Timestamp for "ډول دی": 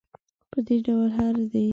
0.85-1.63